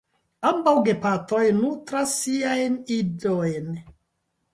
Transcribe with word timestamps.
Ambaŭ 0.51 0.71
gepatroj 0.87 1.41
nutras 1.57 2.13
siajn 2.21 2.79
idojn. 2.97 3.69